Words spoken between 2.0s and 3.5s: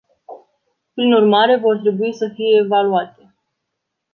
să fie evaluate.